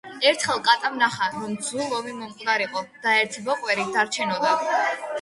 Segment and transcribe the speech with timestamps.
[0.27, 4.61] ერთხელ კატამ ნახა, რომ ძუ ლომი მომკვდარიყო და ერთი ბოკვერი დარჩენოდა.